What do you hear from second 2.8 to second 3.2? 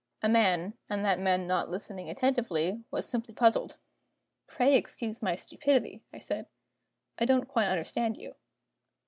was